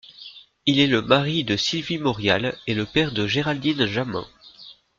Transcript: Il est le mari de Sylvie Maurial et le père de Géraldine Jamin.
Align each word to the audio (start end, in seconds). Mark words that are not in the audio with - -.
Il 0.65 0.79
est 0.79 0.87
le 0.87 1.03
mari 1.03 1.43
de 1.43 1.55
Sylvie 1.55 1.99
Maurial 1.99 2.57
et 2.65 2.73
le 2.73 2.87
père 2.87 3.11
de 3.11 3.27
Géraldine 3.27 3.85
Jamin. 3.85 4.25